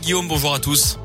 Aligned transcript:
Guillaume, 0.00 0.28
bonjour 0.28 0.54
à 0.54 0.60
tous. 0.60 0.98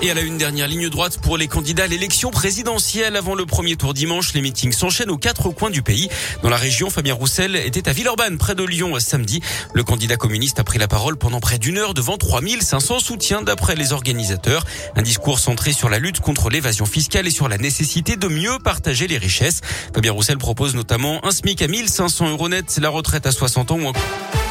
Et 0.00 0.10
à 0.10 0.14
la 0.14 0.22
une 0.22 0.38
dernière 0.38 0.66
ligne 0.66 0.88
droite 0.88 1.18
pour 1.18 1.36
les 1.36 1.46
candidats 1.46 1.84
à 1.84 1.86
l'élection 1.86 2.30
présidentielle 2.30 3.14
avant 3.14 3.34
le 3.34 3.46
premier 3.46 3.76
tour 3.76 3.94
dimanche, 3.94 4.32
les 4.34 4.40
meetings 4.40 4.72
s'enchaînent 4.72 5.10
aux 5.10 5.18
quatre 5.18 5.50
coins 5.50 5.70
du 5.70 5.82
pays. 5.82 6.08
Dans 6.42 6.48
la 6.48 6.56
région, 6.56 6.90
Fabien 6.90 7.14
Roussel 7.14 7.56
était 7.56 7.88
à 7.88 7.92
Villeurbanne, 7.92 8.38
près 8.38 8.54
de 8.54 8.64
Lyon, 8.64 8.98
samedi. 8.98 9.40
Le 9.74 9.84
candidat 9.84 10.16
communiste 10.16 10.58
a 10.58 10.64
pris 10.64 10.78
la 10.78 10.88
parole 10.88 11.16
pendant 11.16 11.40
près 11.40 11.58
d'une 11.58 11.78
heure 11.78 11.94
devant 11.94 12.16
3500 12.16 12.98
soutiens 12.98 13.42
d'après 13.42 13.76
les 13.76 13.92
organisateurs. 13.92 14.64
Un 14.96 15.02
discours 15.02 15.38
centré 15.38 15.72
sur 15.72 15.88
la 15.88 15.98
lutte 15.98 16.20
contre 16.20 16.50
l'évasion 16.50 16.86
fiscale 16.86 17.28
et 17.28 17.30
sur 17.30 17.48
la 17.48 17.58
nécessité 17.58 18.16
de 18.16 18.28
mieux 18.28 18.58
partager 18.58 19.06
les 19.06 19.18
richesses. 19.18 19.60
Fabien 19.94 20.12
Roussel 20.12 20.38
propose 20.38 20.74
notamment 20.74 21.24
un 21.24 21.30
SMIC 21.30 21.62
à 21.62 21.68
1500 21.68 22.30
euros 22.30 22.48
net, 22.48 22.78
la 22.80 22.88
retraite 22.88 23.26
à 23.26 23.32
60 23.32 23.70
ans 23.70 23.78
ou 23.78 23.86
encore 23.86 24.41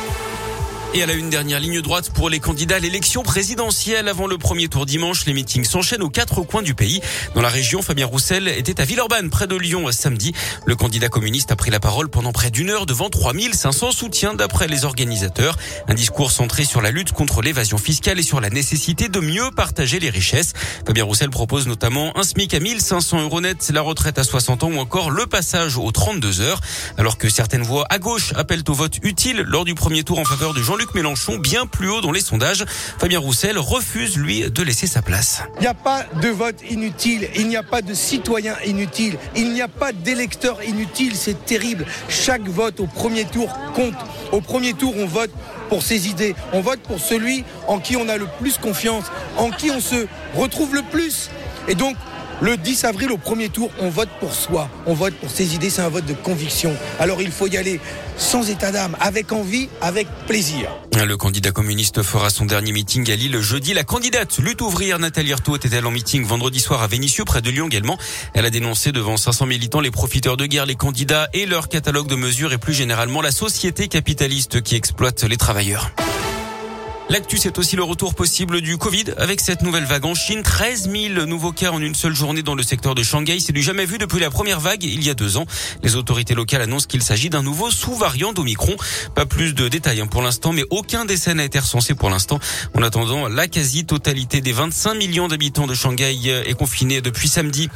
et 0.94 1.04
à 1.04 1.06
la 1.06 1.14
une 1.14 1.30
dernière 1.30 1.60
ligne 1.62 1.82
droite 1.82 2.10
pour 2.10 2.30
les 2.30 2.40
candidats 2.40 2.76
à 2.76 2.80
l'élection 2.80 3.24
présidentielle 3.24 4.10
avant 4.10 4.28
le 4.28 4.38
premier 4.38 4.68
tour 4.68 4.86
dimanche, 4.86 5.26
les 5.26 5.34
meetings 5.34 5.64
s'enchaînent 5.64 6.02
aux 6.02 6.10
quatre 6.10 6.42
coins 6.42 6.62
du 6.62 6.74
pays. 6.74 7.02
Dans 7.34 7.42
la 7.42 7.48
région, 7.48 7.82
Fabien 7.82 8.06
Roussel 8.06 8.50
était 8.50 8.82
à 8.82 8.84
Villeurbanne, 8.84 9.30
près 9.30 9.48
de 9.48 9.56
Lyon, 9.56 9.90
samedi. 9.92 10.34
Le 10.66 10.76
candidat 10.76 11.08
communiste 11.08 11.52
a 11.52 11.56
pris 11.56 11.72
la 11.72 11.80
parole 11.80 12.10
pendant 12.10 12.34
près 12.34 12.52
d'une 12.52 12.70
heure 12.70 12.86
devant 12.86 13.10
3500 13.10 13.92
soutiens 13.92 14.34
d'après 14.34 14.68
les 14.68 14.84
organisateurs. 14.84 15.56
Un 15.88 15.94
discours 15.94 16.32
centré 16.32 16.66
sur 16.66 16.82
la 16.82 16.92
lutte 16.92 17.14
contre 17.14 17.42
l'évasion 17.42 17.78
fiscale 17.78 18.20
et 18.20 18.24
sur 18.24 18.42
la 18.42 18.50
nécessité 18.50 19.08
de 19.08 19.20
mieux 19.22 19.50
partager 19.56 20.00
les 20.00 20.10
richesses. 20.10 20.52
Fabien 20.86 21.06
Roussel 21.06 21.30
propose 21.30 21.68
notamment 21.68 22.18
un 22.18 22.24
SMIC 22.24 22.54
à 22.54 22.60
1500 22.60 23.22
euros 23.22 23.40
net, 23.40 23.72
la 23.74 23.82
retraite 23.82 24.18
à 24.18 24.26
60 24.26 24.64
ans 24.64 24.72
ou 24.72 24.78
encore 24.78 25.10
le 25.10 25.26
passage 25.26 25.78
aux 25.78 25.92
32 25.92 26.42
heures. 26.42 26.60
Alors 26.98 27.18
que 27.18 27.30
certaines 27.30 27.64
voix 27.64 27.86
à 27.90 27.98
gauche 27.98 28.34
appellent 28.36 28.64
au 28.68 28.74
vote 28.74 28.98
utile 29.04 29.44
lors 29.48 29.64
du 29.64 29.74
premier 29.74 30.04
tour 30.04 30.20
en 30.20 30.26
faveur 30.26 30.54
de 30.54 30.62
Jean 30.62 30.81
Jean-Luc 30.82 30.96
Mélenchon 30.96 31.38
bien 31.38 31.68
plus 31.68 31.90
haut 31.90 32.02
dans 32.02 32.12
les 32.12 32.22
sondages. 32.22 32.66
Fabien 32.98 33.20
Roussel 33.20 33.60
refuse, 33.60 34.18
lui, 34.18 34.50
de 34.50 34.64
laisser 34.64 34.88
sa 34.88 35.04
place. 35.04 35.44
Il 35.58 35.62
n'y 35.62 35.68
a 35.68 35.76
pas 35.76 36.06
de 36.20 36.30
vote 36.30 36.56
inutile, 36.68 37.30
il 37.36 37.50
n'y 37.50 37.56
a 37.56 37.62
pas 37.62 37.84
de 37.84 37.94
citoyen 37.94 38.56
inutile, 38.66 39.20
il 39.36 39.54
n'y 39.54 39.62
a 39.62 39.68
pas 39.68 39.92
d'électeur 39.92 40.64
inutile, 40.64 41.16
c'est 41.16 41.46
terrible. 41.46 41.86
Chaque 42.10 42.48
vote 42.48 42.80
au 42.80 42.88
premier 42.88 43.26
tour 43.26 43.56
compte. 43.76 43.94
Au 44.32 44.42
premier 44.42 44.74
tour, 44.74 44.96
on 44.98 45.06
vote 45.06 45.30
pour 45.70 45.84
ses 45.84 46.08
idées, 46.08 46.34
on 46.52 46.62
vote 46.62 46.80
pour 46.80 47.00
celui 47.00 47.44
en 47.68 47.78
qui 47.78 47.96
on 47.96 48.10
a 48.10 48.18
le 48.18 48.26
plus 48.40 48.58
confiance, 48.58 49.06
en 49.38 49.52
qui 49.52 49.70
on 49.70 49.82
se 49.82 50.08
retrouve 50.36 50.74
le 50.74 50.82
plus. 50.82 51.30
Et 51.68 51.76
donc, 51.76 51.96
le 52.42 52.58
10 52.58 52.86
avril, 52.86 53.12
au 53.12 53.18
premier 53.18 53.50
tour, 53.50 53.70
on 53.80 53.90
vote 53.90 54.10
pour 54.20 54.34
soi, 54.34 54.68
on 54.88 54.96
vote 54.96 55.14
pour 55.14 55.30
ses 55.30 55.54
idées, 55.54 55.70
c'est 55.70 55.84
un 55.84 55.90
vote 55.90 56.06
de 56.06 56.14
conviction. 56.14 56.76
Alors 57.00 57.22
il 57.22 57.32
faut 57.32 57.48
y 57.48 57.56
aller 57.56 57.80
sans 58.18 58.50
état 58.50 58.72
d'âme, 58.72 58.98
avec 59.00 59.32
envie, 59.32 59.70
avec 59.80 60.08
plaisir. 60.28 60.70
Le 60.96 61.18
candidat 61.18 61.52
communiste 61.52 62.02
fera 62.02 62.30
son 62.30 62.46
dernier 62.46 62.72
meeting 62.72 63.10
à 63.12 63.16
Lille 63.16 63.40
jeudi. 63.42 63.74
La 63.74 63.84
candidate 63.84 64.38
lutte 64.40 64.62
ouvrière 64.62 65.00
Nathalie 65.00 65.34
Arthaud 65.34 65.56
était-elle 65.56 65.86
en 65.86 65.92
meeting 65.92 66.24
vendredi 66.26 66.60
soir 66.60 66.82
à 66.82 66.88
Vénissieux, 66.88 67.26
près 67.26 67.42
de 67.42 67.50
Lyon 67.50 67.68
également. 67.68 67.98
Elle 68.34 68.46
a 68.46 68.50
dénoncé 68.50 68.92
devant 68.92 69.18
500 69.18 69.46
militants 69.46 69.80
les 69.80 69.92
profiteurs 69.92 70.38
de 70.38 70.46
guerre, 70.46 70.66
les 70.66 70.76
candidats 70.76 71.30
et 71.34 71.46
leur 71.46 71.70
catalogue 71.70 72.08
de 72.08 72.16
mesures 72.16 72.54
et 72.54 72.58
plus 72.58 72.74
généralement 72.74 73.22
la 73.22 73.32
société 73.32 73.88
capitaliste 73.88 74.62
qui 74.62 74.76
exploite 74.76 75.24
les 75.24 75.38
travailleurs. 75.38 75.92
L'actu, 77.12 77.38
c'est 77.38 77.60
aussi 77.60 77.76
le 77.76 77.84
retour 77.84 78.16
possible 78.16 78.62
du 78.62 78.78
Covid 78.78 79.04
avec 79.18 79.42
cette 79.42 79.64
nouvelle 79.64 79.84
vague 79.84 80.06
en 80.06 80.16
Chine. 80.16 80.44
13 80.44 80.90
000 80.90 81.26
nouveaux 81.26 81.52
cas 81.52 81.72
en 81.72 81.82
une 81.82 81.94
seule 81.94 82.16
journée 82.16 82.42
dans 82.42 82.56
le 82.56 82.64
secteur 82.64 82.96
de 82.96 83.04
Shanghai. 83.04 83.42
C'est 83.42 83.52
du 83.52 83.62
jamais 83.62 83.86
vu 83.86 83.98
depuis 83.98 84.22
la 84.22 84.30
première 84.30 84.62
vague 84.62 84.86
il 84.86 85.04
y 85.04 85.10
a 85.10 85.14
deux 85.14 85.36
ans. 85.36 85.46
Les 85.84 85.98
autorités 85.98 86.36
locales 86.36 86.62
annoncent 86.62 86.88
qu'il 86.88 87.04
s'agit 87.04 87.30
d'un 87.30 87.44
nouveau 87.44 87.70
sous-variant 87.70 88.32
d'Omicron. 88.32 88.78
Pas 89.14 89.26
plus 89.26 89.54
de 89.54 89.68
détails 89.68 90.00
hein, 90.00 90.08
pour 90.08 90.22
l'instant, 90.22 90.54
mais 90.54 90.64
aucun 90.70 91.04
décès 91.04 91.34
n'a 91.34 91.44
été 91.44 91.60
recensé 91.60 91.96
pour 91.96 92.10
l'instant. 92.10 92.40
En 92.76 92.82
attendant, 92.82 93.28
la 93.28 93.50
quasi-totalité 93.50 94.40
des 94.40 94.54
25 94.54 94.94
millions 94.94 95.28
d'habitants 95.28 95.68
de 95.68 95.74
Shanghai 95.74 96.18
est 96.46 96.54
confinée 96.54 97.02
depuis 97.02 97.28
samedi. 97.28 97.68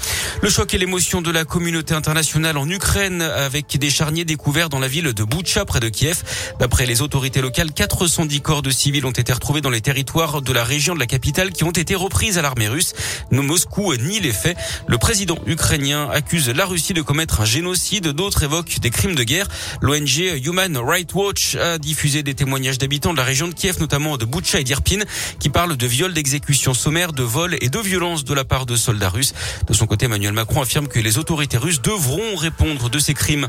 Le 0.43 0.49
choc 0.49 0.73
et 0.73 0.77
l'émotion 0.77 1.21
de 1.21 1.31
la 1.31 1.43
communauté 1.43 1.93
internationale 1.93 2.57
en 2.57 2.69
Ukraine 2.69 3.21
avec 3.21 3.77
des 3.77 3.89
charniers 3.89 4.23
découverts 4.23 4.69
dans 4.69 4.79
la 4.79 4.87
ville 4.87 5.13
de 5.13 5.23
Boutcha 5.25 5.65
près 5.65 5.81
de 5.81 5.89
Kiev. 5.89 6.23
D'après 6.61 6.85
les 6.85 7.01
autorités 7.01 7.41
locales, 7.41 7.73
410 7.73 8.39
corps 8.39 8.61
de 8.61 8.69
civils 8.69 9.05
ont 9.05 9.11
été 9.11 9.24
été 9.31 9.61
dans 9.61 9.69
les 9.69 9.81
territoires 9.81 10.41
de 10.41 10.53
la 10.53 10.63
région 10.63 10.93
de 10.93 10.99
la 10.99 11.07
capitale 11.07 11.51
qui 11.51 11.63
ont 11.63 11.71
été 11.71 11.95
reprises 11.95 12.37
à 12.37 12.41
l'armée 12.41 12.67
russe. 12.67 12.93
Moscou 13.31 13.95
nie 13.95 14.19
les 14.19 14.31
faits. 14.31 14.57
Le 14.87 14.97
président 14.97 15.37
ukrainien 15.45 16.09
accuse 16.11 16.49
la 16.49 16.65
Russie 16.65 16.93
de 16.93 17.01
commettre 17.01 17.41
un 17.41 17.45
génocide. 17.45 18.07
D'autres 18.09 18.43
évoquent 18.43 18.79
des 18.79 18.89
crimes 18.89 19.15
de 19.15 19.23
guerre. 19.23 19.47
L'ONG 19.81 20.41
Human 20.43 20.77
Rights 20.77 21.13
Watch 21.13 21.55
a 21.55 21.77
diffusé 21.77 22.21
des 22.21 22.33
témoignages 22.33 22.77
d'habitants 22.77 23.13
de 23.13 23.17
la 23.17 23.23
région 23.23 23.47
de 23.47 23.53
Kiev, 23.53 23.79
notamment 23.79 24.17
de 24.17 24.25
Boucha 24.25 24.59
et 24.59 24.63
d'Irpin, 24.63 24.99
qui 25.39 25.49
parlent 25.49 25.77
de 25.77 25.87
viols, 25.87 26.13
d'exécutions 26.13 26.73
sommaires, 26.73 27.13
de 27.13 27.23
vols 27.23 27.57
et 27.61 27.69
de 27.69 27.79
violences 27.79 28.25
de 28.25 28.33
la 28.33 28.43
part 28.43 28.65
de 28.65 28.75
soldats 28.75 29.09
russes. 29.09 29.33
De 29.67 29.73
son 29.73 29.87
côté, 29.87 30.05
Emmanuel 30.05 30.33
Macron 30.33 30.61
affirme 30.61 30.87
que 30.87 30.99
les 30.99 31.17
autorités 31.17 31.57
russes 31.57 31.81
devront 31.81 32.35
répondre 32.35 32.89
de 32.89 32.99
ces 32.99 33.13
crimes. 33.13 33.47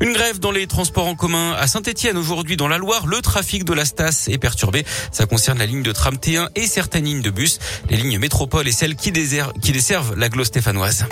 Une 0.00 0.12
grève 0.12 0.38
dans 0.38 0.52
les 0.52 0.66
transports 0.66 1.06
en 1.06 1.14
commun 1.14 1.52
à 1.58 1.66
Saint-Etienne 1.66 2.16
aujourd'hui 2.16 2.56
dans 2.56 2.68
la 2.68 2.78
Loire. 2.78 3.06
Le 3.06 3.20
trafic 3.20 3.64
de 3.64 3.74
la 3.74 3.84
Stas 3.84 4.26
est 4.28 4.38
perturbé. 4.38 4.84
Ça 5.12 5.26
concerne 5.26 5.58
la 5.58 5.66
ligne 5.66 5.82
de 5.82 5.92
tram 5.92 6.16
T1 6.16 6.48
et 6.54 6.66
certaines 6.66 7.04
lignes 7.04 7.22
de 7.22 7.30
bus. 7.30 7.58
Les 7.88 7.96
lignes 7.96 8.18
métropole 8.18 8.68
et 8.68 8.72
celles 8.72 8.96
qui, 8.96 9.12
desservent 9.12 10.14
la 10.16 10.28
Glo 10.28 10.44
stéphanoise. 10.44 11.06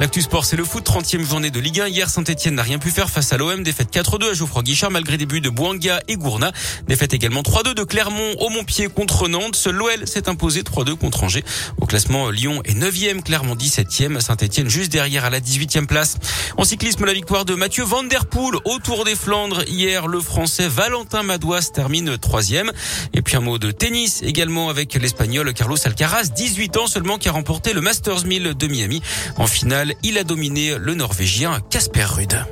L'actu 0.00 0.22
sport, 0.22 0.44
c'est 0.44 0.56
le 0.56 0.64
foot. 0.64 0.84
30e 0.84 1.24
journée 1.24 1.50
de 1.50 1.60
Ligue 1.60 1.80
1. 1.80 1.86
Hier, 1.86 2.10
Saint-Etienne 2.10 2.56
n'a 2.56 2.62
rien 2.62 2.80
pu 2.80 2.90
faire 2.90 3.08
face 3.08 3.32
à 3.32 3.36
l'OM. 3.36 3.62
Défaite 3.62 3.94
4-2 3.94 4.30
à 4.30 4.34
Geoffroy 4.34 4.64
Guichard 4.64 4.90
malgré 4.90 5.16
des 5.16 5.24
buts 5.24 5.40
de 5.40 5.50
Bouanga 5.50 6.00
et 6.08 6.16
Gourna. 6.16 6.50
Défaite 6.88 7.14
également 7.14 7.42
3-2 7.42 7.74
de 7.74 7.84
Clermont 7.84 8.34
au 8.40 8.48
Montpied 8.48 8.88
contre 8.88 9.28
Nantes. 9.28 9.68
L'OL 9.70 10.06
s'est 10.08 10.28
imposé 10.28 10.62
3-2 10.62 10.96
contre 10.96 11.22
Angers. 11.22 11.44
Au 11.80 11.86
classement, 11.86 12.30
Lyon 12.30 12.60
est 12.64 12.74
9e, 12.74 13.22
Clermont 13.22 13.54
17e, 13.54 14.20
Saint-Etienne 14.20 14.68
juste 14.68 14.90
derrière 14.90 15.24
à 15.24 15.30
la 15.30 15.38
18e 15.38 15.86
place. 15.86 16.16
En 16.56 16.64
cyclisme, 16.64 17.04
la 17.04 17.12
victoire 17.12 17.44
de 17.44 17.54
Mathieu 17.54 17.84
Van 17.84 18.02
Der 18.02 18.26
Poel 18.26 18.56
au 18.64 18.78
Tour 18.80 19.04
des 19.04 19.14
Flandres. 19.14 19.62
Hier, 19.68 20.08
le 20.08 20.20
français 20.20 20.66
Valentin 20.66 21.22
Madouas 21.22 21.70
termine 21.72 22.16
3e. 22.16 22.72
Et 23.12 23.22
puis 23.22 23.36
un 23.36 23.40
mot 23.40 23.58
de 23.58 23.70
tennis 23.70 24.22
également 24.22 24.70
avec 24.70 24.94
l'espagnol 24.94 25.52
Carlos 25.54 25.76
Alcaraz, 25.84 26.30
18 26.34 26.78
ans 26.78 26.86
seulement, 26.88 27.16
qui 27.16 27.28
a 27.28 27.32
remporté 27.32 27.72
le 27.72 27.80
Masters 27.80 28.26
1000 28.26 28.54
de 28.54 28.66
Miami. 28.66 29.00
En 29.36 29.46
finale, 29.46 29.83
il 30.02 30.18
a 30.18 30.24
dominé 30.24 30.76
le 30.78 30.94
Norvégien 30.94 31.60
Casper 31.70 32.04
Ruud. 32.04 32.44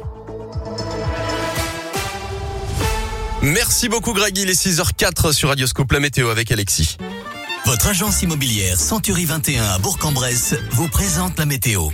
Merci 3.42 3.88
beaucoup 3.88 4.12
Greg, 4.12 4.36
il 4.38 4.50
est 4.50 4.60
6h04 4.66 5.32
sur 5.32 5.48
Radioscope 5.48 5.90
La 5.92 6.00
Météo 6.00 6.28
avec 6.28 6.52
Alexis. 6.52 6.96
Votre 7.64 7.88
agence 7.88 8.22
immobilière 8.22 8.78
Century 8.78 9.24
21 9.24 9.64
à 9.64 9.78
Bourg-en-Bresse 9.78 10.54
vous 10.70 10.88
présente 10.88 11.38
la 11.38 11.46
météo. 11.46 11.88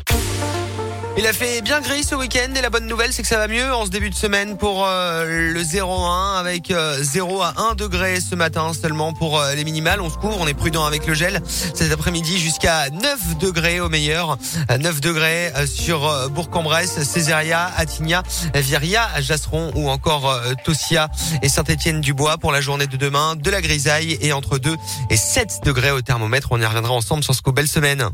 Il 1.18 1.26
a 1.26 1.32
fait 1.32 1.62
bien 1.62 1.80
gris 1.80 2.04
ce 2.04 2.14
week-end 2.14 2.54
et 2.54 2.60
la 2.60 2.70
bonne 2.70 2.86
nouvelle 2.86 3.12
c'est 3.12 3.22
que 3.22 3.28
ça 3.28 3.38
va 3.38 3.48
mieux 3.48 3.74
en 3.74 3.84
ce 3.84 3.90
début 3.90 4.08
de 4.08 4.14
semaine 4.14 4.56
pour 4.56 4.86
euh, 4.86 5.52
le 5.52 5.60
0-1 5.60 6.38
avec 6.38 6.72
0 7.00 7.40
euh, 7.40 7.44
à 7.44 7.54
1 7.72 7.74
degré 7.74 8.20
ce 8.20 8.36
matin 8.36 8.70
seulement 8.72 9.12
pour 9.12 9.40
euh, 9.40 9.56
les 9.56 9.64
minimales. 9.64 10.00
On 10.00 10.10
se 10.10 10.16
couvre, 10.16 10.38
on 10.40 10.46
est 10.46 10.54
prudent 10.54 10.86
avec 10.86 11.08
le 11.08 11.14
gel 11.14 11.42
cet 11.48 11.90
après-midi 11.90 12.38
jusqu'à 12.38 12.88
9 12.90 13.36
degrés 13.38 13.80
au 13.80 13.88
meilleur. 13.88 14.38
9 14.70 15.00
degrés 15.00 15.52
sur 15.66 16.30
Bourg-en-Bresse, 16.30 17.02
Césaria, 17.02 17.68
Attigna, 17.76 18.22
Viria, 18.54 19.08
Jasseron 19.20 19.72
ou 19.74 19.90
encore 19.90 20.40
Tossia 20.64 21.08
et 21.42 21.48
Saint-Étienne-du-Bois 21.48 22.38
pour 22.38 22.52
la 22.52 22.60
journée 22.60 22.86
de 22.86 22.96
demain. 22.96 23.34
De 23.34 23.50
la 23.50 23.60
grisaille 23.60 24.18
et 24.20 24.32
entre 24.32 24.58
2 24.58 24.76
et 25.10 25.16
7 25.16 25.62
degrés 25.64 25.90
au 25.90 26.00
thermomètre. 26.00 26.48
On 26.52 26.60
y 26.60 26.64
reviendra 26.64 26.92
ensemble 26.92 27.24
sur 27.24 27.34
ce 27.34 27.42
coup. 27.42 27.50
Belle 27.50 27.66
semaine. 27.66 28.08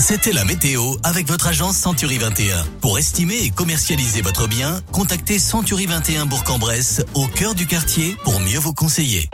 C'était 0.00 0.32
la 0.32 0.46
météo 0.46 0.94
avec 1.04 1.28
votre 1.28 1.46
agence 1.46 1.76
Century 1.76 2.16
21. 2.16 2.64
Pour 2.80 2.98
estimer 2.98 3.36
et 3.44 3.50
commercialiser 3.50 4.22
votre 4.22 4.48
bien, 4.48 4.80
contactez 4.92 5.38
Century 5.38 5.84
21 5.84 6.24
Bourg-en-Bresse 6.24 7.04
au 7.14 7.26
cœur 7.26 7.54
du 7.54 7.66
quartier 7.66 8.16
pour 8.24 8.40
mieux 8.40 8.58
vous 8.58 8.72
conseiller. 8.72 9.28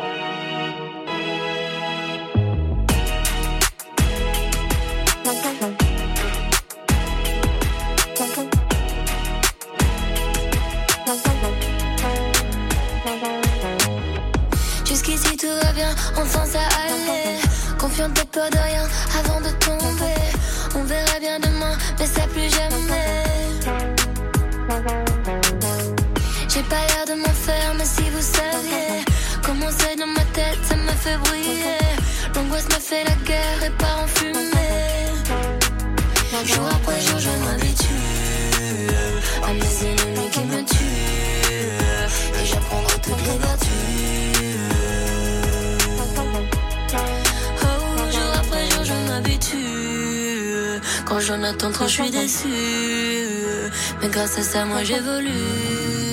Jusqu'ici 14.84 15.36
tout 15.36 15.46
va 15.62 15.72
bien, 15.72 15.94
enfin 16.16 16.44
ça 16.44 16.58
allait. 16.84 17.38
Confiante 17.78 18.14
de 18.14 18.22
peur 18.22 18.50
de 18.50 18.58
rien 18.58 18.82
avant 19.16 19.40
de 19.40 19.50
tomber. 19.64 20.26
On 20.78 20.84
verra 20.84 21.18
bien 21.20 21.38
demain, 21.40 21.76
mais 21.98 22.06
ça 22.06 22.22
plus 22.32 22.50
jamais. 22.50 23.24
J'ai 26.48 26.62
pas 26.62 26.82
l'air 26.88 27.04
de 27.08 27.14
m'en 27.22 27.34
faire, 27.46 27.74
mais 27.78 27.84
si 27.84 28.02
vous 28.10 28.20
saviez 28.20 29.04
comment 29.42 29.70
c'est 29.78 29.96
dans 29.96 30.06
ma 30.06 30.24
tête, 30.34 30.58
ça 30.68 30.76
me 30.76 30.92
fait 31.02 31.16
briller. 31.24 31.78
L'angoisse 32.34 32.66
me 32.66 32.80
fait 32.88 33.04
la 33.04 33.14
guerre 33.24 33.64
et 33.66 33.70
part 33.70 34.00
en 34.04 34.06
fumée. 34.06 34.36
Jour 36.44 36.66
après 36.76 37.00
jour, 37.00 37.18
je 37.18 37.30
m'habitue 37.44 37.86
à 39.42 39.52
mes 39.52 39.74
ennemis 39.88 40.30
qui 40.30 40.40
me 40.40 40.62
tuent. 40.62 42.42
Et 42.42 42.46
j'apprendrai 42.46 42.98
toutes 43.02 43.22
les 43.26 43.38
vertus. 43.38 43.65
Quand 51.06 51.20
j'en 51.20 51.42
attends 51.44 51.70
trop, 51.70 51.86
je 51.86 52.02
suis 52.02 52.10
déçu. 52.10 52.48
Mais 54.02 54.08
grâce 54.08 54.38
à 54.38 54.42
ça, 54.42 54.64
moi 54.64 54.82
j'évolue. 54.82 56.05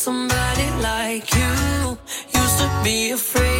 somebody 0.00 0.70
like 0.80 1.28
you. 1.34 1.98
Used 2.32 2.58
to 2.58 2.80
be 2.82 3.10
afraid 3.10 3.59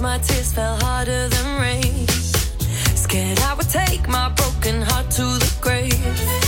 my 0.00 0.18
tears 0.18 0.52
fell 0.52 0.76
harder 0.80 1.28
than 1.28 1.60
rain. 1.60 2.06
Scared 2.96 3.38
I 3.40 3.54
would 3.54 3.68
take 3.68 4.08
my 4.08 4.28
broken 4.30 4.82
heart 4.82 5.10
to 5.12 5.22
the 5.22 5.52
grave. 5.60 6.39